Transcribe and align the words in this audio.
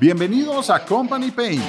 Bienvenidos 0.00 0.70
a 0.70 0.82
Company 0.82 1.30
Pain. 1.30 1.62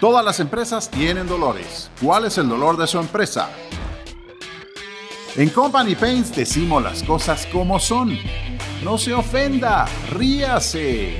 Todas 0.00 0.24
las 0.24 0.38
empresas 0.38 0.88
tienen 0.88 1.26
dolores. 1.26 1.90
¿Cuál 2.00 2.26
es 2.26 2.38
el 2.38 2.48
dolor 2.48 2.76
de 2.76 2.86
su 2.86 3.00
empresa? 3.00 3.48
En 5.34 5.48
Company 5.48 5.96
Paints 5.96 6.32
decimos 6.32 6.80
las 6.80 7.02
cosas 7.02 7.44
como 7.46 7.80
son. 7.80 8.16
No 8.84 8.98
se 8.98 9.12
ofenda, 9.12 9.86
ríase. 10.10 11.16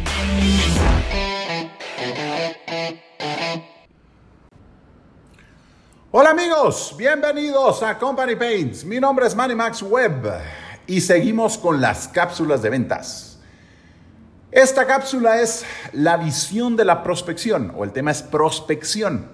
Hola 6.13 6.31
amigos, 6.31 6.95
bienvenidos 6.97 7.83
a 7.83 7.99
Company 7.99 8.37
Paints. 8.37 8.85
Mi 8.85 9.01
nombre 9.01 9.27
es 9.27 9.35
Manny 9.35 9.57
Max 9.57 9.83
Webb 9.83 10.33
y 10.87 11.01
seguimos 11.01 11.59
con 11.59 11.81
las 11.81 12.07
cápsulas 12.07 12.63
de 12.63 12.71
ventas. 12.71 13.32
Esta 14.53 14.87
cápsula 14.87 15.41
es 15.41 15.65
la 15.95 16.19
visión 16.19 16.77
de 16.77 16.85
la 16.85 17.03
prospección 17.03 17.73
o 17.75 17.85
el 17.85 17.93
tema 17.93 18.11
es 18.11 18.23
prospección. 18.23 19.27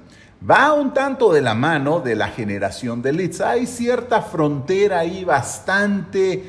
Va 0.48 0.72
un 0.72 0.95
tanto 0.95 1.32
de 1.32 1.40
la 1.40 1.54
mano 1.54 1.98
de 1.98 2.14
la 2.14 2.28
generación 2.28 3.02
de 3.02 3.12
leads. 3.12 3.40
Hay 3.40 3.66
cierta 3.66 4.23
frontera 4.23 5.00
ahí 5.00 5.24
bastante 5.24 6.45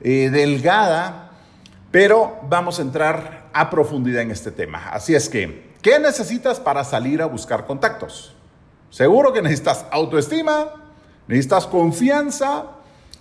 eh, 0.00 0.30
delgada, 0.30 1.32
pero 1.90 2.38
vamos 2.48 2.78
a 2.78 2.82
entrar 2.82 3.48
a 3.52 3.68
profundidad 3.68 4.22
en 4.22 4.30
este 4.30 4.52
tema. 4.52 4.90
Así 4.90 5.16
es 5.16 5.28
que, 5.28 5.74
¿qué 5.82 5.98
necesitas 5.98 6.60
para 6.60 6.84
salir 6.84 7.20
a 7.20 7.26
buscar 7.26 7.66
contactos? 7.66 8.36
Seguro 8.90 9.32
que 9.32 9.42
necesitas 9.42 9.86
autoestima, 9.90 10.66
necesitas 11.26 11.66
confianza, 11.66 12.66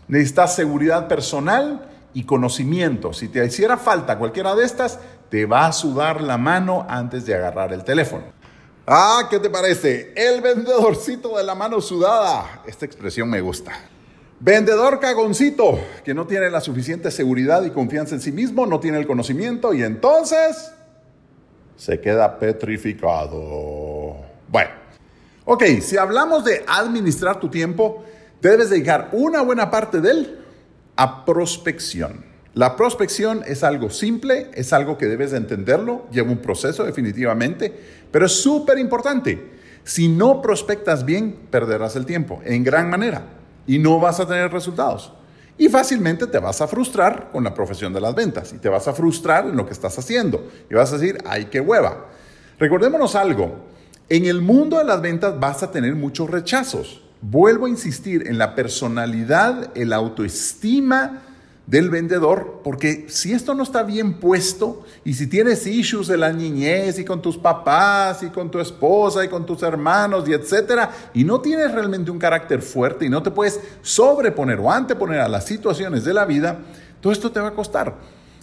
necesitas 0.07 0.53
seguridad 0.53 1.07
personal 1.07 1.89
y 2.13 2.23
conocimiento. 2.23 3.13
Si 3.13 3.27
te 3.27 3.45
hiciera 3.45 3.77
falta 3.77 4.17
cualquiera 4.17 4.55
de 4.55 4.65
estas, 4.65 4.99
te 5.29 5.45
va 5.45 5.67
a 5.67 5.71
sudar 5.71 6.21
la 6.21 6.37
mano 6.37 6.85
antes 6.87 7.25
de 7.25 7.35
agarrar 7.35 7.73
el 7.73 7.83
teléfono. 7.83 8.25
Ah, 8.85 9.27
¿qué 9.29 9.39
te 9.39 9.49
parece? 9.49 10.13
El 10.15 10.41
vendedorcito 10.41 11.37
de 11.37 11.43
la 11.43 11.55
mano 11.55 11.81
sudada. 11.81 12.61
Esta 12.67 12.85
expresión 12.85 13.29
me 13.29 13.41
gusta. 13.41 13.71
Vendedor 14.39 14.99
cagoncito, 14.99 15.79
que 16.03 16.13
no 16.13 16.27
tiene 16.27 16.49
la 16.49 16.59
suficiente 16.59 17.09
seguridad 17.09 17.63
y 17.63 17.69
confianza 17.69 18.15
en 18.15 18.21
sí 18.21 18.31
mismo, 18.31 18.65
no 18.65 18.79
tiene 18.81 18.97
el 18.99 19.07
conocimiento 19.07 19.73
y 19.73 19.83
entonces 19.83 20.73
se 21.77 21.99
queda 22.01 22.37
petrificado. 22.37 24.17
Bueno. 24.49 24.83
Ok, 25.45 25.63
si 25.81 25.97
hablamos 25.97 26.45
de 26.45 26.63
administrar 26.67 27.39
tu 27.39 27.49
tiempo, 27.49 28.03
debes 28.41 28.69
dedicar 28.69 29.09
una 29.13 29.41
buena 29.41 29.69
parte 29.69 29.99
de 29.99 30.11
él 30.11 30.42
a 30.95 31.25
prospección. 31.25 32.25
La 32.53 32.75
prospección 32.75 33.41
es 33.47 33.63
algo 33.63 33.89
simple, 33.89 34.51
es 34.53 34.73
algo 34.73 34.97
que 34.97 35.07
debes 35.07 35.31
de 35.31 35.37
entenderlo, 35.37 36.05
lleva 36.11 36.31
un 36.31 36.37
proceso 36.37 36.83
definitivamente, 36.83 37.73
pero 38.11 38.27
es 38.27 38.33
súper 38.33 38.77
importante. 38.77 39.53
Si 39.83 40.07
no 40.07 40.41
prospectas 40.41 41.03
bien, 41.03 41.47
perderás 41.49 41.95
el 41.95 42.05
tiempo 42.05 42.41
en 42.45 42.63
gran 42.63 42.89
manera 42.89 43.23
y 43.65 43.79
no 43.79 43.99
vas 43.99 44.19
a 44.19 44.27
tener 44.27 44.51
resultados. 44.51 45.11
Y 45.57 45.67
fácilmente 45.69 46.27
te 46.27 46.39
vas 46.39 46.61
a 46.61 46.67
frustrar 46.67 47.29
con 47.31 47.43
la 47.43 47.53
profesión 47.53 47.93
de 47.93 48.01
las 48.01 48.15
ventas 48.15 48.53
y 48.53 48.57
te 48.57 48.69
vas 48.69 48.87
a 48.87 48.93
frustrar 48.93 49.45
en 49.45 49.55
lo 49.55 49.65
que 49.65 49.73
estás 49.73 49.97
haciendo 49.99 50.49
y 50.69 50.73
vas 50.73 50.91
a 50.91 50.97
decir, 50.97 51.17
ay, 51.25 51.45
qué 51.45 51.59
hueva. 51.59 52.07
Recordémonos 52.59 53.15
algo, 53.15 53.65
en 54.09 54.25
el 54.25 54.41
mundo 54.41 54.77
de 54.77 54.83
las 54.83 55.01
ventas 55.01 55.39
vas 55.39 55.63
a 55.63 55.71
tener 55.71 55.95
muchos 55.95 56.29
rechazos. 56.29 57.02
Vuelvo 57.25 57.67
a 57.67 57.69
insistir 57.69 58.27
en 58.27 58.37
la 58.37 58.53
personalidad, 58.53 59.71
el 59.75 59.93
autoestima 59.93 61.21
del 61.65 61.89
vendedor, 61.89 62.59
porque 62.65 63.05
si 63.07 63.31
esto 63.31 63.53
no 63.53 63.63
está 63.63 63.83
bien 63.83 64.15
puesto 64.15 64.83
y 65.05 65.13
si 65.13 65.27
tienes 65.27 65.65
issues 65.65 66.07
de 66.07 66.17
la 66.17 66.33
niñez 66.33 66.99
y 66.99 67.05
con 67.05 67.21
tus 67.21 67.37
papás 67.37 68.23
y 68.23 68.27
con 68.27 68.51
tu 68.51 68.59
esposa 68.59 69.23
y 69.23 69.29
con 69.29 69.45
tus 69.45 69.63
hermanos 69.63 70.27
y 70.27 70.33
etcétera, 70.33 70.91
y 71.13 71.23
no 71.23 71.39
tienes 71.39 71.71
realmente 71.71 72.11
un 72.11 72.19
carácter 72.19 72.61
fuerte 72.61 73.05
y 73.05 73.09
no 73.09 73.23
te 73.23 73.31
puedes 73.31 73.57
sobreponer 73.81 74.59
o 74.59 74.69
anteponer 74.69 75.21
a 75.21 75.29
las 75.29 75.45
situaciones 75.45 76.03
de 76.03 76.13
la 76.13 76.25
vida, 76.25 76.59
todo 76.99 77.13
esto 77.13 77.31
te 77.31 77.39
va 77.39 77.47
a 77.47 77.55
costar. 77.55 77.95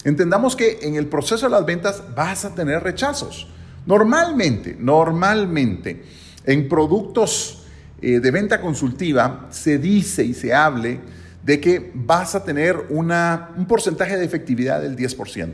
Entendamos 0.03 0.55
que 0.55 0.79
en 0.81 0.95
el 0.95 1.05
proceso 1.05 1.45
de 1.45 1.51
las 1.51 1.67
ventas 1.67 2.01
vas 2.15 2.45
a 2.45 2.55
tener 2.55 2.81
rechazos. 2.81 3.47
Normalmente, 3.85 4.75
normalmente, 4.79 6.03
en 6.45 6.67
productos 6.67 7.60
eh, 8.01 8.19
de 8.19 8.31
venta 8.31 8.59
consultiva 8.61 9.47
se 9.51 9.77
dice 9.77 10.23
y 10.23 10.33
se 10.33 10.53
hable 10.53 10.99
de 11.43 11.59
que 11.59 11.91
vas 11.93 12.35
a 12.35 12.43
tener 12.43 12.75
un 12.89 13.65
porcentaje 13.67 14.17
de 14.17 14.25
efectividad 14.25 14.81
del 14.81 14.95
10%. 14.95 15.53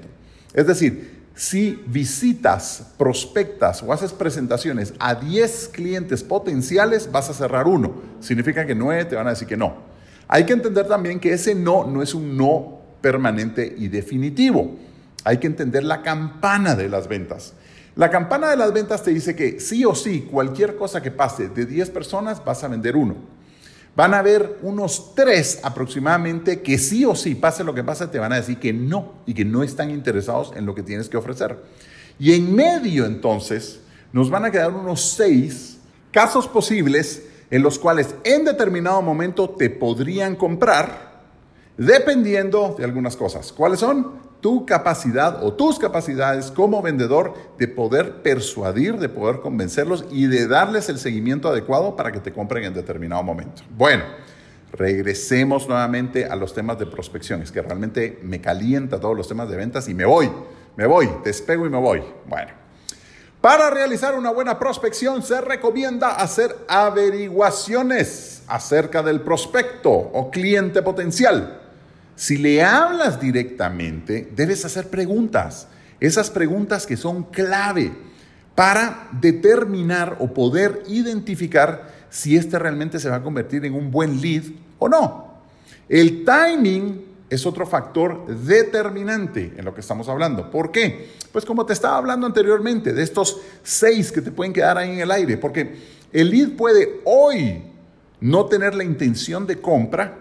Es 0.53 0.67
decir, 0.67 1.17
si 1.35 1.83
visitas, 1.85 2.93
prospectas 2.97 3.83
o 3.83 3.93
haces 3.93 4.11
presentaciones 4.11 4.93
a 4.99 5.15
10 5.15 5.69
clientes 5.71 6.23
potenciales, 6.23 7.11
vas 7.11 7.29
a 7.29 7.33
cerrar 7.33 7.67
uno. 7.67 7.93
Significa 8.19 8.65
que 8.65 8.73
9 8.73 9.05
te 9.05 9.15
van 9.15 9.27
a 9.27 9.31
decir 9.31 9.47
que 9.47 9.55
no. 9.55 9.75
Hay 10.27 10.45
que 10.45 10.53
entender 10.53 10.87
también 10.87 11.19
que 11.19 11.33
ese 11.33 11.53
no 11.53 11.85
no 11.85 12.01
es 12.01 12.13
un 12.13 12.35
no 12.35 12.81
permanente 13.01 13.75
y 13.77 13.87
definitivo. 13.87 14.75
Hay 15.23 15.37
que 15.37 15.47
entender 15.47 15.83
la 15.83 16.01
campana 16.01 16.75
de 16.75 16.89
las 16.89 17.07
ventas. 17.07 17.53
La 17.97 18.11
campana 18.11 18.51
de 18.51 18.57
las 18.57 18.71
ventas 18.71 19.01
te 19.01 19.11
dice 19.11 19.35
que 19.35 19.59
sí 19.59 19.83
o 19.83 19.95
sí, 19.95 20.27
cualquier 20.31 20.75
cosa 20.75 21.01
que 21.01 21.09
pase 21.09 21.49
de 21.49 21.65
10 21.65 21.89
personas, 21.89 22.45
vas 22.45 22.63
a 22.63 22.67
vender 22.67 22.95
uno. 22.95 23.15
Van 23.95 24.13
a 24.13 24.19
haber 24.19 24.59
unos 24.61 25.15
tres 25.15 25.59
aproximadamente 25.63 26.61
que 26.61 26.77
sí 26.77 27.03
o 27.05 27.15
sí, 27.15 27.33
pase 27.33 27.63
lo 27.63 27.73
que 27.73 27.83
pase, 27.83 28.05
te 28.05 28.19
van 28.19 28.31
a 28.33 28.35
decir 28.35 28.59
que 28.59 28.71
no 28.71 29.13
y 29.25 29.33
que 29.33 29.43
no 29.43 29.63
están 29.63 29.89
interesados 29.89 30.53
en 30.55 30.67
lo 30.67 30.75
que 30.75 30.83
tienes 30.83 31.09
que 31.09 31.17
ofrecer. 31.17 31.57
Y 32.19 32.33
en 32.33 32.53
medio 32.55 33.07
entonces 33.07 33.79
nos 34.13 34.29
van 34.29 34.45
a 34.45 34.51
quedar 34.51 34.71
unos 34.71 35.01
seis 35.01 35.79
casos 36.11 36.47
posibles 36.47 37.23
en 37.49 37.63
los 37.63 37.79
cuales 37.79 38.13
en 38.23 38.45
determinado 38.45 39.01
momento 39.01 39.49
te 39.49 39.71
podrían 39.71 40.35
comprar 40.35 41.23
dependiendo 41.77 42.75
de 42.77 42.83
algunas 42.83 43.15
cosas. 43.15 43.51
¿Cuáles 43.51 43.79
son? 43.79 44.26
Tu 44.41 44.65
capacidad 44.65 45.43
o 45.43 45.53
tus 45.53 45.79
capacidades 45.79 46.51
como 46.51 46.81
vendedor 46.81 47.33
de 47.57 47.67
poder 47.67 48.21
persuadir, 48.21 48.97
de 48.97 49.09
poder 49.09 49.39
convencerlos 49.39 50.05
y 50.11 50.27
de 50.27 50.47
darles 50.47 50.89
el 50.89 50.99
seguimiento 50.99 51.49
adecuado 51.49 51.95
para 51.95 52.11
que 52.11 52.19
te 52.19 52.31
compren 52.31 52.65
en 52.65 52.73
determinado 52.73 53.23
momento. 53.23 53.63
Bueno, 53.75 54.03
regresemos 54.71 55.67
nuevamente 55.67 56.25
a 56.25 56.35
los 56.35 56.53
temas 56.53 56.77
de 56.79 56.85
prospección. 56.85 57.41
Es 57.41 57.51
que 57.51 57.61
realmente 57.61 58.19
me 58.23 58.41
calienta 58.41 58.99
todos 58.99 59.15
los 59.15 59.27
temas 59.27 59.49
de 59.49 59.57
ventas 59.57 59.87
y 59.87 59.93
me 59.93 60.05
voy, 60.05 60.29
me 60.75 60.85
voy, 60.85 61.09
despego 61.23 61.65
y 61.65 61.69
me 61.69 61.79
voy. 61.79 62.03
Bueno, 62.27 62.51
para 63.41 63.69
realizar 63.69 64.15
una 64.15 64.31
buena 64.31 64.57
prospección 64.59 65.23
se 65.23 65.41
recomienda 65.41 66.15
hacer 66.15 66.55
averiguaciones 66.67 68.43
acerca 68.47 69.03
del 69.03 69.21
prospecto 69.21 69.91
o 69.91 70.31
cliente 70.31 70.81
potencial. 70.81 71.61
Si 72.17 72.35
le 72.37 72.63
hablas 72.63 73.21
directamente, 73.21 74.31
debes 74.35 74.65
hacer 74.65 74.89
preguntas. 74.89 75.67
Esas 75.99 76.31
preguntas 76.31 76.87
que 76.87 76.97
son 76.97 77.25
clave 77.25 77.91
para 78.55 79.07
determinar 79.21 80.17
o 80.19 80.33
poder 80.33 80.81
identificar 80.87 81.93
si 82.09 82.35
este 82.35 82.57
realmente 82.57 82.99
se 82.99 83.11
va 83.11 83.17
a 83.17 83.23
convertir 83.23 83.63
en 83.65 83.75
un 83.75 83.91
buen 83.91 84.19
lead 84.19 84.45
o 84.79 84.89
no. 84.89 85.41
El 85.87 86.25
timing 86.25 87.05
es 87.29 87.45
otro 87.45 87.67
factor 87.67 88.25
determinante 88.25 89.53
en 89.55 89.63
lo 89.63 89.75
que 89.75 89.81
estamos 89.81 90.09
hablando. 90.09 90.49
¿Por 90.49 90.71
qué? 90.71 91.11
Pues 91.31 91.45
como 91.45 91.67
te 91.67 91.73
estaba 91.73 91.97
hablando 91.97 92.25
anteriormente, 92.25 92.93
de 92.93 93.03
estos 93.03 93.39
seis 93.61 94.11
que 94.11 94.21
te 94.21 94.31
pueden 94.31 94.53
quedar 94.53 94.79
ahí 94.79 94.89
en 94.89 95.01
el 95.01 95.11
aire, 95.11 95.37
porque 95.37 95.75
el 96.11 96.31
lead 96.31 96.55
puede 96.55 97.01
hoy 97.05 97.61
no 98.21 98.47
tener 98.47 98.73
la 98.73 98.83
intención 98.83 99.45
de 99.45 99.61
compra, 99.61 100.17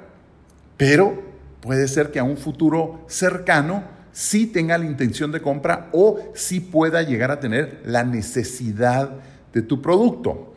pero 0.76 1.35
Puede 1.66 1.88
ser 1.88 2.12
que 2.12 2.21
a 2.21 2.25
un 2.25 2.37
futuro 2.37 3.01
cercano 3.09 3.83
sí 4.13 4.47
tenga 4.47 4.78
la 4.78 4.84
intención 4.84 5.33
de 5.33 5.42
compra 5.42 5.89
o 5.92 6.30
sí 6.33 6.60
pueda 6.60 7.03
llegar 7.03 7.33
a 7.33 7.41
tener 7.41 7.83
la 7.84 8.04
necesidad 8.04 9.10
de 9.53 9.63
tu 9.63 9.83
producto. 9.83 10.54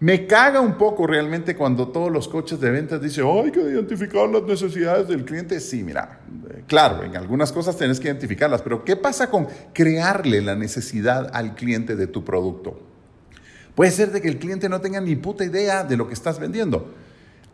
Me 0.00 0.26
caga 0.26 0.60
un 0.60 0.76
poco 0.76 1.06
realmente 1.06 1.54
cuando 1.54 1.88
todos 1.88 2.10
los 2.10 2.26
coches 2.26 2.58
de 2.58 2.72
ventas 2.72 3.00
dicen, 3.00 3.24
hay 3.24 3.52
que 3.52 3.60
identificar 3.60 4.28
las 4.28 4.42
necesidades 4.42 5.06
del 5.06 5.24
cliente. 5.24 5.60
Sí, 5.60 5.84
mira, 5.84 6.22
claro, 6.66 7.04
en 7.04 7.16
algunas 7.16 7.52
cosas 7.52 7.76
tienes 7.76 8.00
que 8.00 8.08
identificarlas, 8.08 8.60
pero 8.60 8.84
¿qué 8.84 8.96
pasa 8.96 9.30
con 9.30 9.46
crearle 9.72 10.40
la 10.40 10.56
necesidad 10.56 11.30
al 11.34 11.54
cliente 11.54 11.94
de 11.94 12.08
tu 12.08 12.24
producto? 12.24 12.80
Puede 13.76 13.92
ser 13.92 14.10
de 14.10 14.20
que 14.20 14.28
el 14.28 14.38
cliente 14.38 14.68
no 14.68 14.80
tenga 14.80 15.00
ni 15.00 15.14
puta 15.14 15.44
idea 15.44 15.84
de 15.84 15.96
lo 15.96 16.08
que 16.08 16.14
estás 16.14 16.40
vendiendo. 16.40 16.92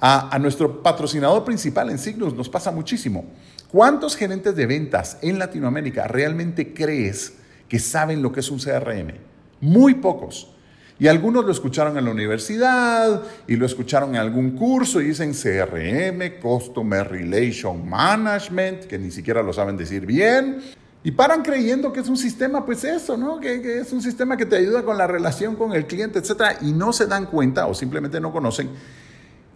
A, 0.06 0.38
nuestro 0.38 0.82
patrocinador 0.82 1.44
principal 1.44 1.88
en 1.88 1.98
Signus 1.98 2.34
nos 2.34 2.50
pasa 2.50 2.70
muchísimo. 2.70 3.24
¿Cuántos 3.72 4.16
gerentes 4.16 4.54
de 4.54 4.66
ventas 4.66 5.16
en 5.22 5.38
Latinoamérica 5.38 6.06
realmente 6.06 6.74
crees 6.74 7.32
que 7.70 7.78
saben 7.78 8.20
lo 8.20 8.30
que 8.30 8.40
es 8.40 8.50
un 8.50 8.58
CRM? 8.58 9.14
Muy 9.62 9.94
pocos. 9.94 10.50
Y 10.98 11.06
algunos 11.06 11.46
lo 11.46 11.50
escucharon 11.50 11.96
en 11.96 12.04
la 12.04 12.10
universidad 12.10 13.22
y 13.48 13.56
lo 13.56 13.64
escucharon 13.64 14.10
en 14.10 14.16
algún 14.16 14.50
curso 14.50 15.00
y 15.00 15.06
dicen 15.06 15.32
CRM, 15.32 16.38
Customer 16.38 17.08
Relation 17.08 17.88
Management, 17.88 18.84
que 18.84 18.98
ni 18.98 19.10
siquiera 19.10 19.42
lo 19.42 19.54
saben 19.54 19.78
decir 19.78 20.04
bien. 20.04 20.60
Y 21.02 21.12
paran 21.12 21.40
creyendo 21.40 21.94
que 21.94 22.00
es 22.00 22.10
un 22.10 22.18
sistema, 22.18 22.66
pues 22.66 22.84
eso, 22.84 23.16
¿no? 23.16 23.40
Que, 23.40 23.62
que, 23.62 23.78
es 23.78 23.90
un 23.90 24.02
sistema 24.02 24.36
que 24.36 24.44
te 24.44 24.56
ayuda 24.56 24.82
con 24.82 24.98
la 24.98 25.06
relación 25.06 25.56
con 25.56 25.72
el 25.72 25.86
cliente, 25.86 26.18
etcétera, 26.18 26.58
y 26.60 26.72
no 26.72 26.92
se 26.92 27.06
dan 27.06 27.24
cuenta 27.24 27.66
o 27.66 27.72
simplemente 27.72 28.20
no 28.20 28.32
conocen 28.32 28.68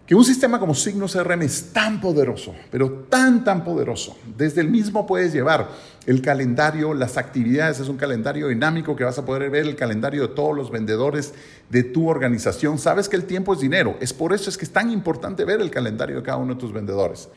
que 0.09 0.15
un 0.15 0.25
sistema 0.25 0.59
como 0.59 0.73
Signo 0.73 1.05
CRM 1.05 1.43
es 1.43 1.71
tan 1.71 2.01
poderoso, 2.01 2.55
pero 2.71 3.05
tan, 3.11 3.43
tan 3.43 3.63
poderoso. 3.63 4.17
Desde 4.35 4.61
el 4.61 4.67
mismo 4.67 5.05
puedes 5.05 5.31
llevar 5.31 5.69
el 6.07 6.23
calendario, 6.23 6.95
las 6.95 7.17
actividades, 7.17 7.79
es 7.79 7.89
un 7.89 7.97
calendario 7.97 8.47
dinámico 8.47 8.95
que 8.95 9.03
vas 9.03 9.19
a 9.19 9.25
poder 9.25 9.51
ver 9.51 9.67
el 9.67 9.75
calendario 9.75 10.23
de 10.23 10.33
todos 10.33 10.55
los 10.55 10.71
vendedores 10.71 11.35
de 11.69 11.83
tu 11.83 12.09
organización. 12.09 12.79
Sabes 12.79 13.07
que 13.07 13.17
el 13.17 13.25
tiempo 13.25 13.53
es 13.53 13.59
dinero, 13.59 13.97
es 14.01 14.11
por 14.11 14.33
eso 14.33 14.49
es 14.49 14.57
que 14.57 14.65
es 14.65 14.71
tan 14.71 14.89
importante 14.89 15.45
ver 15.45 15.61
el 15.61 15.69
calendario 15.69 16.15
de 16.15 16.23
cada 16.23 16.39
uno 16.39 16.55
de 16.55 16.59
tus 16.59 16.73
vendedores. 16.73 17.29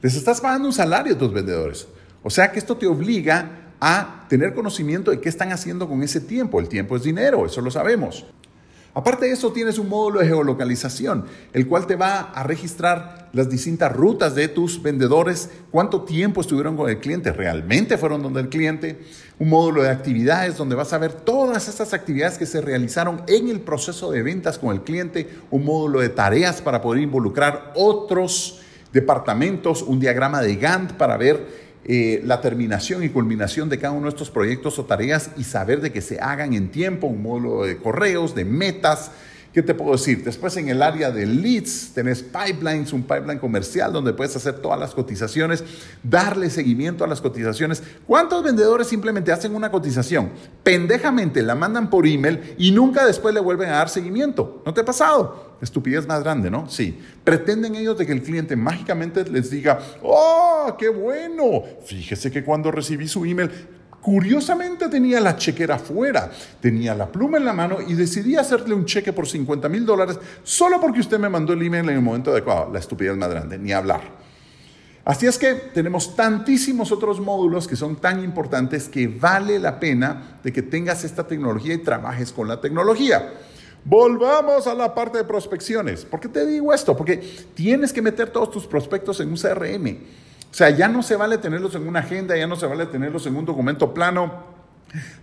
Les 0.00 0.14
estás 0.14 0.40
pagando 0.40 0.68
un 0.68 0.72
salario 0.72 1.16
a 1.16 1.18
tus 1.18 1.32
vendedores. 1.32 1.88
O 2.22 2.30
sea 2.30 2.52
que 2.52 2.60
esto 2.60 2.76
te 2.76 2.86
obliga 2.86 3.72
a 3.80 4.26
tener 4.28 4.54
conocimiento 4.54 5.10
de 5.10 5.20
qué 5.20 5.28
están 5.28 5.50
haciendo 5.50 5.88
con 5.88 6.00
ese 6.04 6.20
tiempo. 6.20 6.60
El 6.60 6.68
tiempo 6.68 6.94
es 6.94 7.02
dinero, 7.02 7.44
eso 7.44 7.60
lo 7.60 7.72
sabemos. 7.72 8.24
Aparte 9.00 9.24
de 9.24 9.32
eso, 9.32 9.50
tienes 9.50 9.78
un 9.78 9.88
módulo 9.88 10.20
de 10.20 10.26
geolocalización, 10.26 11.24
el 11.54 11.66
cual 11.66 11.86
te 11.86 11.96
va 11.96 12.20
a 12.20 12.42
registrar 12.42 13.30
las 13.32 13.48
distintas 13.48 13.90
rutas 13.90 14.34
de 14.34 14.46
tus 14.48 14.82
vendedores, 14.82 15.48
cuánto 15.70 16.02
tiempo 16.02 16.42
estuvieron 16.42 16.76
con 16.76 16.90
el 16.90 16.98
cliente, 16.98 17.32
realmente 17.32 17.96
fueron 17.96 18.22
donde 18.22 18.42
el 18.42 18.50
cliente, 18.50 19.00
un 19.38 19.48
módulo 19.48 19.82
de 19.82 19.88
actividades 19.88 20.58
donde 20.58 20.74
vas 20.74 20.92
a 20.92 20.98
ver 20.98 21.14
todas 21.14 21.66
estas 21.66 21.94
actividades 21.94 22.36
que 22.36 22.44
se 22.44 22.60
realizaron 22.60 23.22
en 23.26 23.48
el 23.48 23.60
proceso 23.60 24.10
de 24.10 24.22
ventas 24.22 24.58
con 24.58 24.74
el 24.74 24.82
cliente, 24.82 25.30
un 25.50 25.64
módulo 25.64 26.00
de 26.00 26.10
tareas 26.10 26.60
para 26.60 26.82
poder 26.82 27.02
involucrar 27.02 27.72
otros 27.76 28.60
departamentos, 28.92 29.80
un 29.80 29.98
diagrama 29.98 30.42
de 30.42 30.56
Gantt 30.56 30.92
para 30.92 31.16
ver 31.16 31.69
eh, 31.84 32.20
la 32.24 32.40
terminación 32.40 33.02
y 33.02 33.08
culminación 33.08 33.68
de 33.68 33.78
cada 33.78 33.94
uno 33.94 34.04
de 34.04 34.10
estos 34.10 34.30
proyectos 34.30 34.78
o 34.78 34.84
tareas 34.84 35.30
y 35.36 35.44
saber 35.44 35.80
de 35.80 35.92
que 35.92 36.02
se 36.02 36.20
hagan 36.20 36.52
en 36.52 36.70
tiempo, 36.70 37.06
un 37.06 37.22
módulo 37.22 37.64
de 37.64 37.78
correos, 37.78 38.34
de 38.34 38.44
metas. 38.44 39.10
¿Qué 39.52 39.62
te 39.62 39.74
puedo 39.74 39.92
decir? 39.92 40.22
Después 40.22 40.56
en 40.56 40.68
el 40.68 40.80
área 40.80 41.10
de 41.10 41.26
leads 41.26 41.90
tenés 41.92 42.22
pipelines, 42.22 42.92
un 42.92 43.02
pipeline 43.02 43.38
comercial 43.38 43.92
donde 43.92 44.12
puedes 44.12 44.36
hacer 44.36 44.54
todas 44.60 44.78
las 44.78 44.94
cotizaciones, 44.94 45.64
darle 46.02 46.50
seguimiento 46.50 47.02
a 47.02 47.08
las 47.08 47.20
cotizaciones. 47.20 47.82
¿Cuántos 48.06 48.44
vendedores 48.44 48.86
simplemente 48.86 49.32
hacen 49.32 49.54
una 49.54 49.70
cotización? 49.70 50.30
Pendejamente 50.62 51.42
la 51.42 51.56
mandan 51.56 51.90
por 51.90 52.06
email 52.06 52.54
y 52.58 52.70
nunca 52.70 53.04
después 53.04 53.34
le 53.34 53.40
vuelven 53.40 53.70
a 53.70 53.78
dar 53.78 53.88
seguimiento. 53.88 54.62
¿No 54.64 54.72
te 54.72 54.82
ha 54.82 54.84
pasado? 54.84 55.50
estupidez 55.60 56.06
más 56.06 56.22
grande, 56.22 56.50
¿no? 56.50 56.68
Sí. 56.68 56.98
Pretenden 57.24 57.74
ellos 57.74 57.98
de 57.98 58.06
que 58.06 58.12
el 58.12 58.22
cliente 58.22 58.56
mágicamente 58.56 59.24
les 59.24 59.50
diga, 59.50 59.78
¡oh, 60.02 60.74
qué 60.78 60.88
bueno! 60.88 61.62
Fíjese 61.84 62.30
que 62.30 62.44
cuando 62.44 62.70
recibí 62.70 63.06
su 63.08 63.24
email, 63.24 63.50
Curiosamente 64.00 64.88
tenía 64.88 65.20
la 65.20 65.36
chequera 65.36 65.78
fuera, 65.78 66.30
tenía 66.60 66.94
la 66.94 67.06
pluma 67.06 67.36
en 67.36 67.44
la 67.44 67.52
mano 67.52 67.78
y 67.86 67.92
decidí 67.92 68.34
hacerle 68.34 68.74
un 68.74 68.86
cheque 68.86 69.12
por 69.12 69.28
50 69.28 69.68
mil 69.68 69.84
dólares 69.84 70.18
solo 70.42 70.80
porque 70.80 71.00
usted 71.00 71.18
me 71.18 71.28
mandó 71.28 71.52
el 71.52 71.62
email 71.62 71.88
en 71.90 71.96
el 71.96 72.02
momento 72.02 72.30
adecuado. 72.30 72.72
La 72.72 72.78
estupidez 72.78 73.16
más 73.16 73.28
grande, 73.28 73.58
ni 73.58 73.72
hablar. 73.72 74.00
Así 75.04 75.26
es 75.26 75.38
que 75.38 75.54
tenemos 75.54 76.14
tantísimos 76.14 76.92
otros 76.92 77.20
módulos 77.20 77.66
que 77.66 77.76
son 77.76 77.96
tan 77.96 78.22
importantes 78.22 78.88
que 78.88 79.08
vale 79.08 79.58
la 79.58 79.80
pena 79.80 80.38
de 80.42 80.52
que 80.52 80.62
tengas 80.62 81.04
esta 81.04 81.26
tecnología 81.26 81.74
y 81.74 81.78
trabajes 81.78 82.32
con 82.32 82.48
la 82.48 82.60
tecnología. 82.60 83.32
Volvamos 83.84 84.66
a 84.66 84.74
la 84.74 84.94
parte 84.94 85.18
de 85.18 85.24
prospecciones. 85.24 86.04
¿Por 86.04 86.20
qué 86.20 86.28
te 86.28 86.46
digo 86.46 86.72
esto? 86.72 86.96
Porque 86.96 87.16
tienes 87.54 87.92
que 87.92 88.02
meter 88.02 88.30
todos 88.30 88.50
tus 88.50 88.66
prospectos 88.66 89.20
en 89.20 89.30
un 89.30 89.36
CRM. 89.36 89.98
O 90.50 90.54
sea, 90.54 90.70
ya 90.70 90.88
no 90.88 91.02
se 91.02 91.16
vale 91.16 91.38
tenerlos 91.38 91.74
en 91.74 91.86
una 91.86 92.00
agenda, 92.00 92.36
ya 92.36 92.46
no 92.46 92.56
se 92.56 92.66
vale 92.66 92.86
tenerlos 92.86 93.26
en 93.26 93.36
un 93.36 93.44
documento 93.44 93.94
plano, 93.94 94.50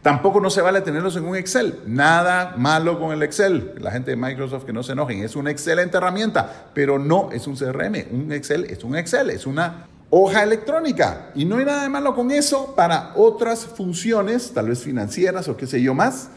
tampoco 0.02 0.40
no 0.40 0.50
se 0.50 0.62
vale 0.62 0.82
tenerlos 0.82 1.18
en 1.18 1.26
un 1.26 1.36
Excel. 1.36 1.80
Nada 1.86 2.56
malo 2.58 3.00
con 3.00 3.12
el 3.12 3.22
Excel. 3.24 3.74
La 3.80 3.92
gente 3.92 4.12
de 4.12 4.18
Microsoft 4.18 4.64
que 4.64 4.74
no 4.74 4.84
se 4.84 4.94
enojen, 4.94 5.24
es 5.24 5.36
una 5.36 5.52
excelente 5.52 5.98
herramienta, 5.98 6.70
pero 6.74 6.98
no 6.98 7.30
es 7.32 7.46
un 7.48 7.56
CRM. 7.56 8.06
Un 8.12 8.32
Excel 8.32 8.66
es 8.66 8.84
un 8.84 8.96
Excel, 8.96 9.30
es 9.30 9.46
una 9.46 9.88
hoja 10.10 10.44
electrónica. 10.44 11.32
Y 11.36 11.46
no 11.46 11.58
hay 11.58 11.66
nada 11.66 11.84
de 11.84 11.90
malo 11.90 12.16
con 12.16 12.32
eso 12.32 12.74
para 12.76 13.12
otras 13.16 13.66
funciones, 13.66 14.54
tal 14.54 14.70
vez 14.70 14.82
financieras 14.82 15.50
o 15.50 15.58
qué 15.58 15.68
sé 15.68 15.82
yo 15.82 15.94
más 15.94 16.30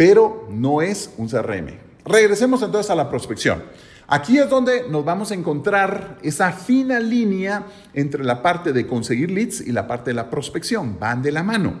pero 0.00 0.46
no 0.48 0.80
es 0.80 1.10
un 1.18 1.28
CRM. 1.28 1.74
Regresemos 2.06 2.62
entonces 2.62 2.90
a 2.90 2.94
la 2.94 3.10
prospección. 3.10 3.62
Aquí 4.12 4.38
es 4.38 4.50
donde 4.50 4.88
nos 4.88 5.04
vamos 5.04 5.30
a 5.30 5.34
encontrar 5.34 6.18
esa 6.22 6.50
fina 6.50 6.98
línea 6.98 7.66
entre 7.94 8.24
la 8.24 8.42
parte 8.42 8.72
de 8.72 8.84
conseguir 8.84 9.30
leads 9.30 9.60
y 9.60 9.70
la 9.70 9.86
parte 9.86 10.10
de 10.10 10.14
la 10.14 10.28
prospección. 10.28 10.98
Van 10.98 11.22
de 11.22 11.30
la 11.30 11.44
mano. 11.44 11.74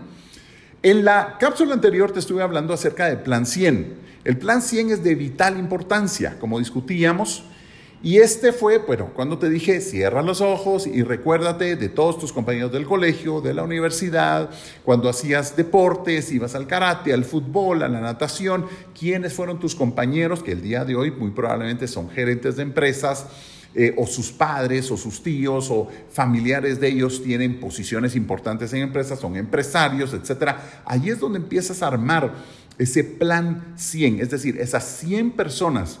En 0.80 1.04
la 1.04 1.38
cápsula 1.40 1.74
anterior 1.74 2.12
te 2.12 2.20
estuve 2.20 2.44
hablando 2.44 2.72
acerca 2.72 3.06
del 3.06 3.18
plan 3.18 3.46
100. 3.46 3.94
El 4.22 4.38
plan 4.38 4.62
100 4.62 4.90
es 4.90 5.02
de 5.02 5.16
vital 5.16 5.58
importancia, 5.58 6.38
como 6.38 6.60
discutíamos. 6.60 7.46
Y 8.02 8.16
este 8.16 8.52
fue, 8.52 8.78
bueno, 8.78 9.10
cuando 9.14 9.38
te 9.38 9.50
dije, 9.50 9.78
cierra 9.82 10.22
los 10.22 10.40
ojos 10.40 10.86
y 10.86 11.02
recuérdate 11.02 11.76
de 11.76 11.90
todos 11.90 12.18
tus 12.18 12.32
compañeros 12.32 12.72
del 12.72 12.86
colegio, 12.86 13.42
de 13.42 13.52
la 13.52 13.62
universidad, 13.62 14.48
cuando 14.84 15.10
hacías 15.10 15.54
deportes, 15.54 16.32
ibas 16.32 16.54
al 16.54 16.66
karate, 16.66 17.12
al 17.12 17.26
fútbol, 17.26 17.82
a 17.82 17.88
la 17.88 18.00
natación, 18.00 18.64
quiénes 18.98 19.34
fueron 19.34 19.60
tus 19.60 19.74
compañeros 19.74 20.42
que 20.42 20.52
el 20.52 20.62
día 20.62 20.86
de 20.86 20.96
hoy 20.96 21.10
muy 21.10 21.30
probablemente 21.32 21.86
son 21.86 22.08
gerentes 22.08 22.56
de 22.56 22.62
empresas. 22.62 23.26
Eh, 23.72 23.94
o 23.96 24.04
sus 24.04 24.32
padres 24.32 24.90
o 24.90 24.96
sus 24.96 25.22
tíos 25.22 25.68
o 25.70 25.86
familiares 26.10 26.80
de 26.80 26.88
ellos 26.88 27.22
tienen 27.22 27.60
posiciones 27.60 28.16
importantes 28.16 28.72
en 28.72 28.80
empresas, 28.80 29.20
son 29.20 29.36
empresarios, 29.36 30.12
etc. 30.12 30.56
Allí 30.84 31.10
es 31.10 31.20
donde 31.20 31.38
empiezas 31.38 31.80
a 31.80 31.86
armar 31.86 32.34
ese 32.78 33.04
plan 33.04 33.72
100, 33.76 34.22
es 34.22 34.30
decir, 34.30 34.58
esas 34.58 34.82
100 34.98 35.30
personas 35.30 36.00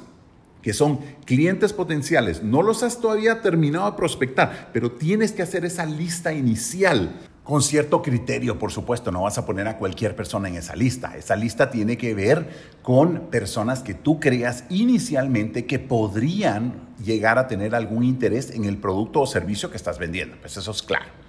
que 0.62 0.72
son 0.72 1.00
clientes 1.24 1.72
potenciales, 1.72 2.42
no 2.42 2.62
los 2.62 2.82
has 2.82 3.00
todavía 3.00 3.40
terminado 3.42 3.90
de 3.90 3.96
prospectar, 3.96 4.70
pero 4.72 4.92
tienes 4.92 5.32
que 5.32 5.42
hacer 5.42 5.64
esa 5.64 5.86
lista 5.86 6.32
inicial 6.32 7.14
con 7.50 7.62
cierto 7.62 8.00
criterio, 8.00 8.60
por 8.60 8.70
supuesto, 8.70 9.10
no 9.10 9.22
vas 9.22 9.36
a 9.36 9.44
poner 9.44 9.66
a 9.66 9.76
cualquier 9.76 10.14
persona 10.14 10.48
en 10.48 10.54
esa 10.54 10.76
lista. 10.76 11.16
Esa 11.16 11.34
lista 11.34 11.68
tiene 11.68 11.98
que 11.98 12.14
ver 12.14 12.48
con 12.80 13.28
personas 13.30 13.82
que 13.82 13.92
tú 13.92 14.20
creas 14.20 14.62
inicialmente 14.68 15.66
que 15.66 15.80
podrían 15.80 16.94
llegar 17.02 17.38
a 17.38 17.48
tener 17.48 17.74
algún 17.74 18.04
interés 18.04 18.52
en 18.52 18.66
el 18.66 18.76
producto 18.76 19.22
o 19.22 19.26
servicio 19.26 19.68
que 19.68 19.76
estás 19.76 19.98
vendiendo. 19.98 20.36
Pues 20.40 20.56
eso 20.58 20.70
es 20.70 20.80
claro. 20.80 21.19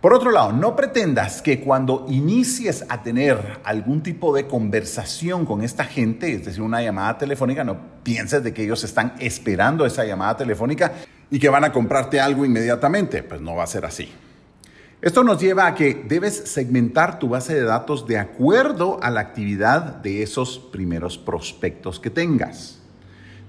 Por 0.00 0.14
otro 0.14 0.30
lado, 0.30 0.52
no 0.52 0.76
pretendas 0.76 1.42
que 1.42 1.60
cuando 1.60 2.06
inicies 2.08 2.86
a 2.88 3.02
tener 3.02 3.60
algún 3.64 4.02
tipo 4.02 4.34
de 4.34 4.46
conversación 4.46 5.44
con 5.44 5.62
esta 5.62 5.84
gente, 5.84 6.32
es 6.32 6.46
decir, 6.46 6.62
una 6.62 6.80
llamada 6.80 7.18
telefónica, 7.18 7.64
no 7.64 7.76
pienses 8.02 8.42
de 8.42 8.54
que 8.54 8.64
ellos 8.64 8.82
están 8.82 9.12
esperando 9.18 9.84
esa 9.84 10.06
llamada 10.06 10.38
telefónica 10.38 10.94
y 11.30 11.38
que 11.38 11.50
van 11.50 11.64
a 11.64 11.72
comprarte 11.72 12.18
algo 12.18 12.46
inmediatamente. 12.46 13.22
Pues 13.22 13.42
no 13.42 13.56
va 13.56 13.64
a 13.64 13.66
ser 13.66 13.84
así. 13.84 14.10
Esto 15.02 15.22
nos 15.22 15.38
lleva 15.38 15.66
a 15.66 15.74
que 15.74 16.02
debes 16.08 16.34
segmentar 16.34 17.18
tu 17.18 17.28
base 17.28 17.54
de 17.54 17.64
datos 17.64 18.06
de 18.06 18.16
acuerdo 18.16 18.98
a 19.02 19.10
la 19.10 19.20
actividad 19.20 19.96
de 19.96 20.22
esos 20.22 20.58
primeros 20.58 21.18
prospectos 21.18 22.00
que 22.00 22.08
tengas. 22.08 22.78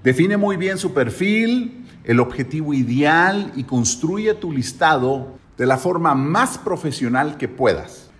Define 0.04 0.36
muy 0.36 0.58
bien 0.58 0.76
su 0.76 0.92
perfil, 0.92 1.86
el 2.04 2.20
objetivo 2.20 2.74
ideal 2.74 3.52
y 3.56 3.64
construye 3.64 4.34
tu 4.34 4.52
listado 4.52 5.40
de 5.56 5.66
la 5.66 5.78
forma 5.78 6.14
más 6.14 6.58
profesional 6.58 7.36
que 7.36 7.48
puedas. 7.48 8.10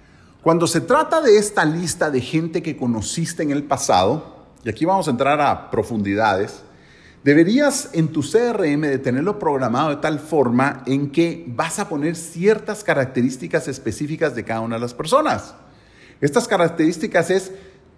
Cuando 0.43 0.67
se 0.67 0.81
trata 0.81 1.21
de 1.21 1.39
esta 1.39 1.65
lista 1.65 2.11
de 2.11 2.21
gente 2.21 2.63
que 2.63 2.77
conociste 2.77 3.43
en 3.43 3.51
el 3.51 3.63
pasado, 3.63 4.45
y 4.65 4.69
aquí 4.69 4.85
vamos 4.85 5.07
a 5.09 5.13
entrar 5.13 5.41
a 5.41 5.71
profundidades, 5.71 6.63
deberías 7.25 7.91
en 7.93 8.09
tu 8.09 8.23
CRM 8.23 8.81
de 8.83 8.99
tenerlo 8.99 9.39
programado 9.39 9.91
de 9.91 9.97
tal 9.97 10.19
forma 10.19 10.83
en 10.87 11.11
que 11.11 11.45
vas 11.49 11.79
a 11.79 11.89
poner 11.89 12.17
ciertas 12.17 12.83
características 12.83 13.69
específicas 13.69 14.35
de 14.35 14.45
cada 14.45 14.61
una 14.61 14.77
de 14.77 14.81
las 14.81 14.95
personas. 14.95 15.55
Estas 16.21 16.47
características 16.49 17.31
es 17.31 17.53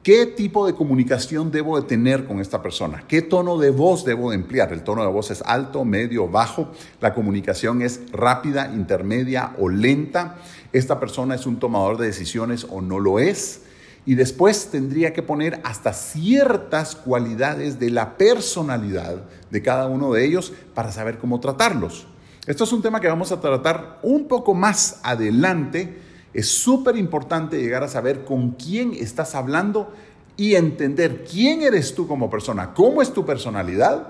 ¿Qué 0.05 0.27
tipo 0.27 0.67
de 0.67 0.75
comunicación 0.75 1.51
debo 1.51 1.81
de 1.81 1.89
tener 1.89 2.27
con 2.27 2.39
esta 2.39 2.61
persona? 2.61 3.05
¿Qué 3.09 3.23
tono 3.23 3.57
de 3.57 3.71
voz 3.71 4.05
debo 4.05 4.29
de 4.29 4.37
emplear? 4.37 4.71
El 4.71 4.83
tono 4.83 5.01
de 5.01 5.09
voz 5.09 5.31
es 5.31 5.41
alto, 5.41 5.87
medio, 5.87 6.29
bajo. 6.29 6.71
La 7.01 7.15
comunicación 7.15 7.81
es 7.81 8.03
rápida, 8.13 8.71
intermedia 8.75 9.55
o 9.59 9.71
lenta. 9.71 10.37
Esta 10.75 11.01
persona 11.01 11.37
es 11.37 11.47
un 11.47 11.59
tomador 11.59 11.97
de 11.97 12.05
decisiones 12.05 12.67
o 12.69 12.83
no 12.83 13.01
lo 13.01 13.19
es. 13.19 13.63
Y 14.05 14.15
después 14.15 14.69
tendría 14.71 15.15
que 15.15 15.23
poner 15.23 15.63
hasta 15.65 15.95
ciertas 15.95 16.97
cualidades 16.97 17.81
de 17.81 17.89
la 17.89 18.19
personalidad 18.19 19.25
de 19.51 19.63
cada 19.63 19.87
uno 19.87 20.13
de 20.13 20.27
ellos 20.27 20.53
para 20.75 20.93
saber 20.93 21.17
cómo 21.17 21.41
tratarlos. 21.41 22.07
Esto 22.47 22.65
es 22.65 22.73
un 22.75 22.83
tema 22.83 23.01
que 23.01 23.09
vamos 23.09 23.33
a 23.33 23.41
tratar 23.41 24.01
un 24.03 24.29
poco 24.29 24.53
más 24.53 25.01
adelante 25.03 26.04
es 26.35 26.49
súper 26.49 26.97
importante 26.97 27.63
llegar 27.63 27.85
a 27.85 27.89
saber 27.89 28.25
con 28.25 28.51
quién 28.53 28.93
estás 28.93 29.35
hablando 29.35 29.93
y 30.37 30.57
entender 30.57 31.25
quién 31.25 31.63
eres 31.63 31.95
tú 31.95 32.09
como 32.09 32.29
persona, 32.29 32.75
cómo 32.75 33.01
es 33.01 33.13
tu 33.13 33.25
personalidad, 33.25 34.09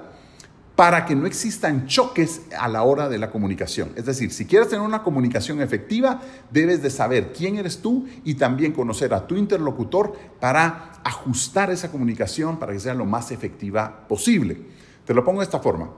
para 0.74 1.06
que 1.06 1.14
no 1.14 1.26
existan 1.26 1.86
choques 1.86 2.42
a 2.58 2.66
la 2.66 2.82
hora 2.82 3.08
de 3.08 3.18
la 3.18 3.30
comunicación. 3.30 3.92
Es 3.94 4.06
decir, 4.06 4.32
si 4.32 4.44
quieres 4.44 4.68
tener 4.68 4.84
una 4.84 5.04
comunicación 5.04 5.60
efectiva, 5.60 6.20
debes 6.50 6.82
de 6.82 6.90
saber 6.90 7.32
quién 7.32 7.56
eres 7.56 7.78
tú 7.78 8.06
y 8.24 8.34
también 8.34 8.72
conocer 8.72 9.14
a 9.14 9.26
tu 9.26 9.36
interlocutor 9.36 10.14
para 10.40 10.92
ajustar 11.04 11.70
esa 11.70 11.92
comunicación 11.92 12.58
para 12.58 12.72
que 12.72 12.80
sea 12.80 12.94
lo 12.94 13.04
más 13.04 13.30
efectiva 13.30 14.06
posible. 14.08 14.58
Te 15.04 15.14
lo 15.14 15.24
pongo 15.24 15.40
de 15.40 15.44
esta 15.44 15.60
forma. 15.60 15.90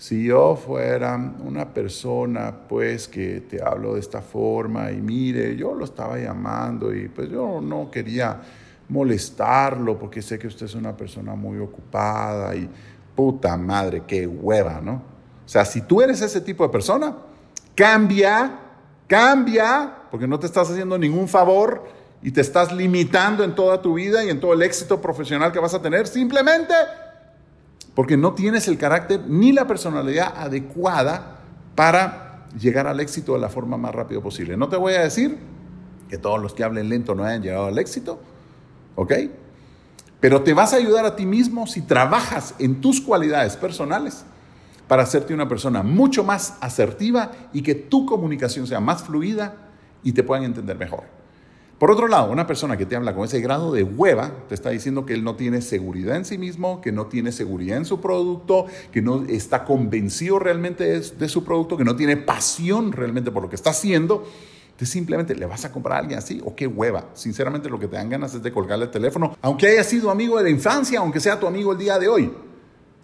Si 0.00 0.24
yo 0.24 0.56
fuera 0.56 1.14
una 1.14 1.74
persona, 1.74 2.54
pues, 2.66 3.06
que 3.06 3.42
te 3.42 3.62
hablo 3.62 3.92
de 3.92 4.00
esta 4.00 4.22
forma 4.22 4.90
y 4.90 4.96
mire, 4.96 5.54
yo 5.56 5.74
lo 5.74 5.84
estaba 5.84 6.18
llamando 6.18 6.94
y 6.94 7.08
pues 7.08 7.28
yo 7.28 7.60
no 7.60 7.90
quería 7.90 8.40
molestarlo 8.88 9.98
porque 9.98 10.22
sé 10.22 10.38
que 10.38 10.46
usted 10.46 10.64
es 10.64 10.74
una 10.74 10.96
persona 10.96 11.34
muy 11.34 11.58
ocupada 11.58 12.56
y 12.56 12.66
puta 13.14 13.58
madre, 13.58 14.04
qué 14.06 14.26
hueva, 14.26 14.80
¿no? 14.80 15.02
O 15.44 15.48
sea, 15.48 15.66
si 15.66 15.82
tú 15.82 16.00
eres 16.00 16.22
ese 16.22 16.40
tipo 16.40 16.64
de 16.64 16.70
persona, 16.70 17.14
cambia, 17.74 18.58
cambia, 19.06 19.96
porque 20.10 20.26
no 20.26 20.38
te 20.38 20.46
estás 20.46 20.70
haciendo 20.70 20.96
ningún 20.96 21.28
favor 21.28 21.84
y 22.22 22.30
te 22.30 22.40
estás 22.40 22.72
limitando 22.72 23.44
en 23.44 23.54
toda 23.54 23.82
tu 23.82 23.92
vida 23.92 24.24
y 24.24 24.30
en 24.30 24.40
todo 24.40 24.54
el 24.54 24.62
éxito 24.62 24.98
profesional 24.98 25.52
que 25.52 25.58
vas 25.58 25.74
a 25.74 25.82
tener, 25.82 26.06
simplemente 26.06 26.72
porque 28.00 28.16
no 28.16 28.32
tienes 28.32 28.66
el 28.66 28.78
carácter 28.78 29.20
ni 29.28 29.52
la 29.52 29.66
personalidad 29.66 30.32
adecuada 30.34 31.36
para 31.74 32.46
llegar 32.58 32.86
al 32.86 32.98
éxito 32.98 33.34
de 33.34 33.40
la 33.40 33.50
forma 33.50 33.76
más 33.76 33.94
rápida 33.94 34.22
posible. 34.22 34.56
No 34.56 34.70
te 34.70 34.76
voy 34.78 34.94
a 34.94 35.02
decir 35.02 35.36
que 36.08 36.16
todos 36.16 36.40
los 36.40 36.54
que 36.54 36.64
hablen 36.64 36.88
lento 36.88 37.14
no 37.14 37.24
hayan 37.24 37.42
llegado 37.42 37.66
al 37.66 37.78
éxito, 37.78 38.18
¿ok? 38.94 39.12
Pero 40.18 40.40
te 40.40 40.54
vas 40.54 40.72
a 40.72 40.76
ayudar 40.76 41.04
a 41.04 41.14
ti 41.14 41.26
mismo 41.26 41.66
si 41.66 41.82
trabajas 41.82 42.54
en 42.58 42.80
tus 42.80 43.02
cualidades 43.02 43.58
personales 43.58 44.24
para 44.88 45.02
hacerte 45.02 45.34
una 45.34 45.46
persona 45.46 45.82
mucho 45.82 46.24
más 46.24 46.56
asertiva 46.62 47.32
y 47.52 47.60
que 47.60 47.74
tu 47.74 48.06
comunicación 48.06 48.66
sea 48.66 48.80
más 48.80 49.02
fluida 49.02 49.56
y 50.02 50.12
te 50.12 50.22
puedan 50.22 50.44
entender 50.44 50.78
mejor. 50.78 51.19
Por 51.80 51.90
otro 51.90 52.08
lado, 52.08 52.30
una 52.30 52.46
persona 52.46 52.76
que 52.76 52.84
te 52.84 52.94
habla 52.94 53.14
con 53.14 53.24
ese 53.24 53.40
grado 53.40 53.72
de 53.72 53.82
hueva 53.82 54.34
te 54.50 54.54
está 54.54 54.68
diciendo 54.68 55.06
que 55.06 55.14
él 55.14 55.24
no 55.24 55.36
tiene 55.36 55.62
seguridad 55.62 56.14
en 56.14 56.26
sí 56.26 56.36
mismo, 56.36 56.82
que 56.82 56.92
no 56.92 57.06
tiene 57.06 57.32
seguridad 57.32 57.78
en 57.78 57.86
su 57.86 58.02
producto, 58.02 58.66
que 58.92 59.00
no 59.00 59.24
está 59.26 59.64
convencido 59.64 60.38
realmente 60.38 61.00
de, 61.00 61.28
su 61.30 61.42
producto, 61.42 61.78
que 61.78 61.84
no 61.84 61.96
tiene 61.96 62.18
pasión 62.18 62.92
realmente 62.92 63.30
por 63.30 63.42
lo 63.42 63.48
que 63.48 63.56
está 63.56 63.70
haciendo 63.70 64.26
simplemente 64.86 65.34
le 65.34 65.44
vas 65.44 65.66
a 65.66 65.72
comprar 65.72 65.96
a 65.96 66.00
alguien 66.00 66.18
así 66.18 66.40
o 66.44 66.54
qué 66.54 66.66
hueva. 66.66 67.10
Sinceramente 67.12 67.68
lo 67.68 67.78
que 67.78 67.86
te 67.86 67.96
dan 67.96 68.08
ganas 68.08 68.34
es 68.34 68.42
de 68.42 68.50
colgarle 68.50 68.86
el 68.86 68.90
teléfono, 68.90 69.36
aunque 69.42 69.68
haya 69.68 69.84
sido 69.84 70.10
amigo 70.10 70.38
de 70.38 70.44
la 70.44 70.50
infancia, 70.50 71.00
aunque 71.00 71.20
sea 71.20 71.38
tu 71.38 71.46
amigo 71.46 71.72
el 71.72 71.78
día 71.78 71.98
de 71.98 72.08
hoy. 72.08 72.32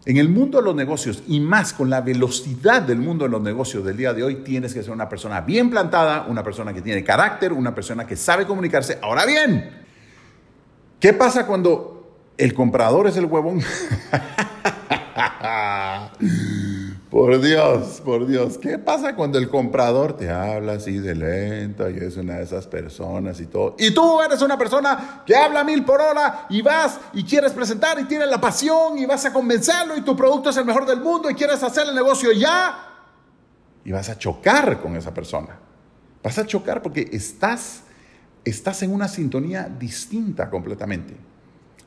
En 0.06 0.18
el 0.18 0.28
mundo 0.28 0.58
de 0.58 0.64
los 0.64 0.76
negocios 0.76 1.25
y 1.26 1.40
más 1.40 1.72
con 1.72 1.90
la 1.90 2.00
velocidad 2.00 2.80
del 2.80 2.98
mundo 2.98 3.25
de 3.25 3.30
los 3.32 3.42
negocios 3.42 3.84
del 3.84 3.96
día 3.96 4.14
de 4.14 4.22
hoy, 4.22 4.36
tienes 4.36 4.72
que 4.72 4.84
ser 4.84 4.92
una 4.92 5.08
persona 5.08 5.40
bien 5.40 5.68
plantada, 5.68 6.26
una 6.28 6.44
persona 6.44 6.72
que 6.72 6.80
tiene 6.80 7.02
carácter, 7.02 7.52
una 7.52 7.75
persona 7.75 8.06
que 8.06 8.14
sabe 8.14 8.46
comunicarse. 8.46 9.00
Ahora 9.02 9.26
bien, 9.26 9.68
¿qué 11.00 11.12
pasa 11.12 11.44
cuando 11.44 12.20
el 12.38 12.54
comprador 12.54 13.08
es 13.08 13.16
el 13.16 13.25
huevón? 13.25 13.60
Por 17.16 17.40
Dios, 17.40 18.02
por 18.04 18.26
Dios. 18.26 18.58
¿Qué 18.58 18.78
pasa 18.78 19.16
cuando 19.16 19.38
el 19.38 19.49
comprador 19.49 20.18
te 20.18 20.28
habla 20.28 20.75
así 20.75 20.99
de 20.99 21.14
lento 21.14 21.88
y 21.88 21.96
es 21.96 22.18
una 22.18 22.35
de 22.35 22.42
esas 22.42 22.66
personas 22.66 23.40
y 23.40 23.46
todo? 23.46 23.75
Y 23.78 23.94
tú 23.94 24.20
eres 24.20 24.42
una 24.42 24.58
persona 24.58 25.23
que 25.25 25.35
habla 25.35 25.64
mil 25.64 25.82
por 25.82 25.99
hora 25.99 26.44
y 26.50 26.61
vas 26.61 27.00
y 27.14 27.25
quieres 27.25 27.52
presentar 27.52 27.99
y 27.99 28.04
tienes 28.04 28.28
la 28.28 28.38
pasión 28.38 28.99
y 28.99 29.06
vas 29.06 29.25
a 29.25 29.32
convencerlo 29.32 29.96
y 29.96 30.02
tu 30.02 30.14
producto 30.14 30.50
es 30.50 30.58
el 30.58 30.66
mejor 30.66 30.85
del 30.85 31.00
mundo 31.00 31.30
y 31.30 31.35
quieres 31.35 31.62
hacer 31.62 31.88
el 31.88 31.94
negocio 31.94 32.32
ya. 32.32 32.87
Y 33.82 33.92
vas 33.92 34.11
a 34.11 34.18
chocar 34.18 34.82
con 34.82 34.94
esa 34.94 35.14
persona. 35.14 35.58
Vas 36.23 36.37
a 36.37 36.44
chocar 36.44 36.82
porque 36.82 37.08
estás, 37.11 37.80
estás 38.44 38.82
en 38.82 38.92
una 38.92 39.08
sintonía 39.08 39.75
distinta 39.78 40.50
completamente. 40.50 41.16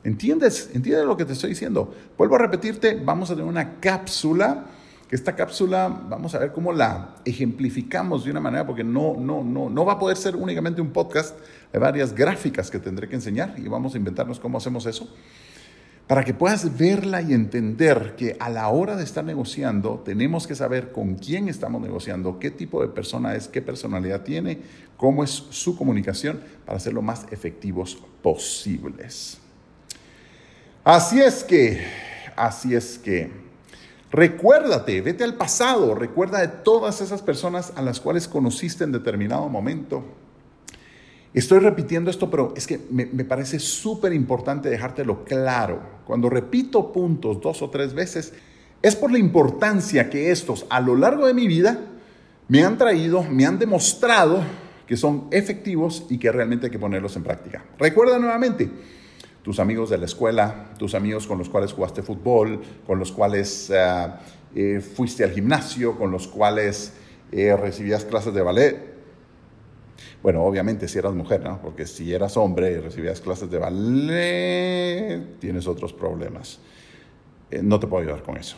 ¿Entiendes? 0.02 0.70
¿Entiendes 0.74 1.06
lo 1.06 1.16
que 1.16 1.24
te 1.24 1.34
estoy 1.34 1.50
diciendo? 1.50 1.94
Vuelvo 2.18 2.34
a 2.34 2.38
repetirte, 2.38 3.00
vamos 3.00 3.30
a 3.30 3.34
tener 3.34 3.48
una 3.48 3.78
cápsula 3.78 4.64
que 5.10 5.16
esta 5.16 5.34
cápsula 5.34 5.88
vamos 6.08 6.36
a 6.36 6.38
ver 6.38 6.52
cómo 6.52 6.72
la 6.72 7.16
ejemplificamos 7.24 8.24
de 8.24 8.30
una 8.30 8.38
manera, 8.38 8.64
porque 8.64 8.84
no, 8.84 9.16
no, 9.18 9.42
no, 9.42 9.68
no 9.68 9.84
va 9.84 9.94
a 9.94 9.98
poder 9.98 10.16
ser 10.16 10.36
únicamente 10.36 10.80
un 10.80 10.90
podcast, 10.90 11.36
hay 11.72 11.80
varias 11.80 12.14
gráficas 12.14 12.70
que 12.70 12.78
tendré 12.78 13.08
que 13.08 13.16
enseñar 13.16 13.56
y 13.58 13.66
vamos 13.66 13.94
a 13.94 13.98
inventarnos 13.98 14.38
cómo 14.38 14.58
hacemos 14.58 14.86
eso, 14.86 15.12
para 16.06 16.22
que 16.22 16.32
puedas 16.32 16.78
verla 16.78 17.22
y 17.22 17.32
entender 17.32 18.14
que 18.14 18.36
a 18.38 18.48
la 18.50 18.68
hora 18.68 18.94
de 18.94 19.02
estar 19.02 19.24
negociando 19.24 20.00
tenemos 20.04 20.46
que 20.46 20.54
saber 20.54 20.92
con 20.92 21.16
quién 21.16 21.48
estamos 21.48 21.82
negociando, 21.82 22.38
qué 22.38 22.52
tipo 22.52 22.80
de 22.80 22.86
persona 22.86 23.34
es, 23.34 23.48
qué 23.48 23.60
personalidad 23.60 24.22
tiene, 24.22 24.60
cómo 24.96 25.24
es 25.24 25.30
su 25.30 25.76
comunicación, 25.76 26.40
para 26.64 26.78
ser 26.78 26.92
lo 26.92 27.02
más 27.02 27.26
efectivos 27.32 27.98
posibles. 28.22 29.38
Así 30.84 31.20
es 31.20 31.42
que, 31.42 31.84
así 32.36 32.76
es 32.76 32.96
que... 32.96 33.49
Recuérdate, 34.12 35.00
vete 35.02 35.22
al 35.22 35.34
pasado, 35.34 35.94
recuerda 35.94 36.40
de 36.40 36.48
todas 36.48 37.00
esas 37.00 37.22
personas 37.22 37.72
a 37.76 37.82
las 37.82 38.00
cuales 38.00 38.26
conociste 38.26 38.82
en 38.82 38.92
determinado 38.92 39.48
momento. 39.48 40.04
Estoy 41.32 41.60
repitiendo 41.60 42.10
esto, 42.10 42.28
pero 42.28 42.52
es 42.56 42.66
que 42.66 42.80
me, 42.90 43.06
parece 43.24 43.60
súper 43.60 44.12
importante 44.12 44.68
dejártelo 44.68 45.24
claro. 45.24 45.80
Cuando 46.04 46.28
repito 46.28 46.92
puntos 46.92 47.40
dos 47.40 47.62
o 47.62 47.70
tres 47.70 47.94
veces, 47.94 48.32
es 48.82 48.96
por 48.96 49.12
la 49.12 49.18
importancia 49.18 50.10
que 50.10 50.32
estos 50.32 50.66
a 50.70 50.80
lo 50.80 50.96
largo 50.96 51.26
de 51.28 51.34
mi 51.34 51.46
vida 51.46 51.78
me 52.48 52.64
han 52.64 52.76
traído, 52.78 53.22
me 53.22 53.46
han 53.46 53.60
demostrado 53.60 54.42
que 54.88 54.96
son 54.96 55.28
efectivos 55.30 56.04
y 56.10 56.18
que 56.18 56.32
realmente 56.32 56.66
hay 56.66 56.72
que 56.72 56.80
ponerlos 56.80 57.14
en 57.14 57.22
práctica. 57.22 57.64
Recuerda 57.78 58.18
nuevamente, 58.18 58.68
tus 59.42 59.58
amigos 59.58 59.90
de 59.90 59.98
la 59.98 60.04
escuela, 60.04 60.70
tus 60.78 60.94
amigos 60.94 61.26
con 61.26 61.38
los 61.38 61.48
cuales 61.48 61.72
jugaste 61.72 62.02
fútbol, 62.02 62.60
con 62.86 62.98
los 62.98 63.12
cuales 63.12 63.70
eh, 63.70 64.06
eh, 64.54 64.80
fuiste 64.80 65.24
al 65.24 65.30
gimnasio, 65.30 65.96
con 65.96 66.10
los 66.10 66.28
cuales 66.28 66.92
eh, 67.32 67.56
recibías 67.56 68.04
clases 68.04 68.34
de 68.34 68.42
ballet. 68.42 68.90
Bueno, 70.22 70.44
obviamente 70.44 70.86
si 70.88 70.98
eras 70.98 71.14
mujer, 71.14 71.42
¿no? 71.42 71.60
Porque 71.62 71.86
si 71.86 72.12
eras 72.12 72.36
hombre 72.36 72.72
y 72.72 72.76
recibías 72.78 73.20
clases 73.20 73.50
de 73.50 73.58
ballet, 73.58 75.38
tienes 75.38 75.66
otros 75.66 75.92
problemas. 75.92 76.58
no 77.62 77.80
te 77.80 77.86
puedo 77.86 78.02
ayudar 78.02 78.22
con 78.22 78.36
eso. 78.36 78.56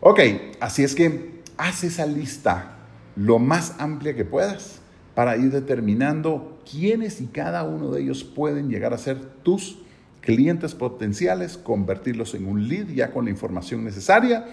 Ok, 0.00 0.20
así 0.60 0.84
es 0.84 0.94
que 0.94 1.42
haz 1.56 1.84
esa 1.84 2.06
lista 2.06 2.76
lo 3.16 3.38
más 3.38 3.74
amplia 3.78 4.14
que 4.14 4.24
puedas 4.24 4.80
para 5.14 5.36
ir 5.36 5.50
determinando 5.50 6.60
quiénes 6.70 7.20
y 7.20 7.26
cada 7.26 7.64
uno 7.64 7.90
de 7.90 8.02
ellos 8.02 8.24
pueden 8.24 8.70
llegar 8.70 8.94
a 8.94 8.98
ser 8.98 9.20
tus 9.42 9.78
clientes 10.20 10.74
potenciales, 10.74 11.56
convertirlos 11.56 12.34
en 12.34 12.46
un 12.46 12.68
lead 12.68 12.88
ya 12.88 13.10
con 13.10 13.24
la 13.24 13.30
información 13.30 13.84
necesaria. 13.84 14.46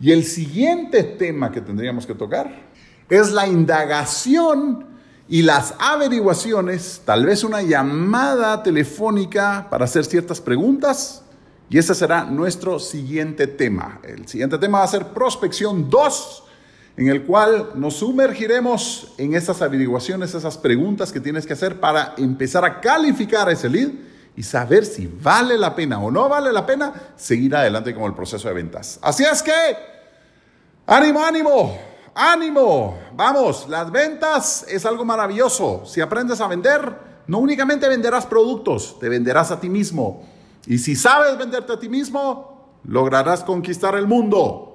Y 0.00 0.12
el 0.12 0.24
siguiente 0.24 1.02
tema 1.02 1.50
que 1.50 1.60
tendríamos 1.60 2.06
que 2.06 2.14
tocar 2.14 2.68
es 3.08 3.32
la 3.32 3.46
indagación 3.46 4.86
y 5.28 5.42
las 5.42 5.74
averiguaciones, 5.78 7.02
tal 7.04 7.26
vez 7.26 7.44
una 7.44 7.62
llamada 7.62 8.62
telefónica 8.62 9.66
para 9.70 9.84
hacer 9.84 10.04
ciertas 10.04 10.40
preguntas. 10.40 11.22
Y 11.70 11.76
ese 11.76 11.94
será 11.94 12.24
nuestro 12.24 12.78
siguiente 12.78 13.46
tema. 13.46 14.00
El 14.02 14.26
siguiente 14.26 14.56
tema 14.56 14.78
va 14.78 14.84
a 14.84 14.88
ser 14.88 15.08
prospección 15.08 15.90
2, 15.90 16.44
en 16.96 17.08
el 17.08 17.24
cual 17.24 17.72
nos 17.74 17.94
sumergiremos 17.94 19.12
en 19.18 19.34
esas 19.34 19.60
averiguaciones, 19.60 20.34
esas 20.34 20.56
preguntas 20.56 21.12
que 21.12 21.20
tienes 21.20 21.46
que 21.46 21.52
hacer 21.52 21.78
para 21.78 22.14
empezar 22.16 22.64
a 22.64 22.80
calificar 22.80 23.50
ese 23.50 23.68
lead 23.68 23.90
y 24.38 24.44
saber 24.44 24.86
si 24.86 25.08
vale 25.08 25.58
la 25.58 25.74
pena 25.74 25.98
o 25.98 26.12
no 26.12 26.28
vale 26.28 26.52
la 26.52 26.64
pena 26.64 26.92
seguir 27.16 27.56
adelante 27.56 27.92
con 27.92 28.04
el 28.04 28.14
proceso 28.14 28.46
de 28.46 28.54
ventas. 28.54 29.00
Así 29.02 29.24
es 29.24 29.42
que, 29.42 29.52
ánimo, 30.86 31.24
ánimo, 31.24 31.76
ánimo. 32.14 32.98
Vamos, 33.16 33.68
las 33.68 33.90
ventas 33.90 34.64
es 34.68 34.86
algo 34.86 35.04
maravilloso. 35.04 35.82
Si 35.84 36.00
aprendes 36.00 36.40
a 36.40 36.46
vender, 36.46 36.94
no 37.26 37.38
únicamente 37.38 37.88
venderás 37.88 38.26
productos, 38.26 38.96
te 39.00 39.08
venderás 39.08 39.50
a 39.50 39.58
ti 39.58 39.68
mismo. 39.68 40.24
Y 40.68 40.78
si 40.78 40.94
sabes 40.94 41.36
venderte 41.36 41.72
a 41.72 41.80
ti 41.80 41.88
mismo, 41.88 42.78
lograrás 42.84 43.42
conquistar 43.42 43.96
el 43.96 44.06
mundo. 44.06 44.67